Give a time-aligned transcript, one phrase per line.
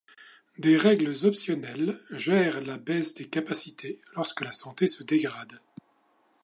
[0.57, 5.61] Des règles optionnelles gèrent la baisse des capacités lorsque la santé se dégrade.